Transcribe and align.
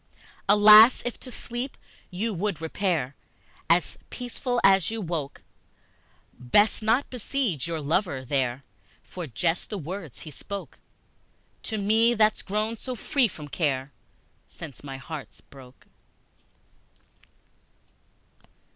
Lass, 0.49 1.03
if 1.05 1.19
to 1.19 1.29
sleep 1.29 1.77
you 2.09 2.33
would 2.33 2.59
repair 2.59 3.13
As 3.69 3.99
peaceful 4.09 4.59
as 4.63 4.89
you 4.89 4.99
woke, 4.99 5.43
Best 6.33 6.81
not 6.81 7.07
beseige 7.11 7.67
your 7.67 7.79
lover 7.79 8.25
there 8.25 8.63
For 9.03 9.27
just 9.27 9.69
the 9.69 9.77
words 9.77 10.21
he 10.21 10.31
spoke 10.31 10.79
To 11.61 11.77
me, 11.77 12.15
that's 12.15 12.41
grown 12.41 12.77
so 12.77 12.95
free 12.95 13.27
from 13.27 13.47
care 13.47 13.91
Since 14.47 14.83
my 14.83 14.97
heart 14.97 15.39
broke! 15.51 15.85